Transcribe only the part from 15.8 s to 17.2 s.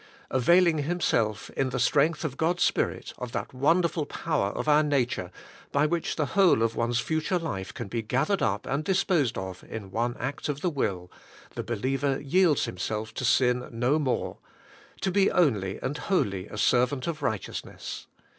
and wholly a servant